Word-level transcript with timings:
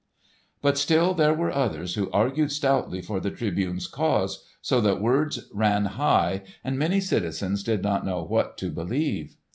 But 0.63 0.79
still 0.79 1.13
there 1.13 1.31
were 1.35 1.51
others 1.51 1.93
who 1.93 2.09
argued 2.09 2.51
stoutly 2.51 3.03
for 3.03 3.19
the 3.19 3.29
Tribune's 3.29 3.85
cause, 3.85 4.43
so 4.59 4.81
that 4.81 4.99
words 4.99 5.47
ran 5.53 5.85
high 5.85 6.41
and 6.63 6.79
many 6.79 6.99
citizens 6.99 7.61
did 7.61 7.83
not 7.83 8.03
know 8.03 8.23
what 8.23 8.57
to 8.57 8.71
believe. 8.71 9.35